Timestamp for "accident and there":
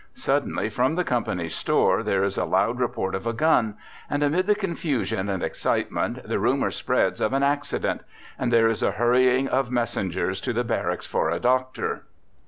7.43-8.67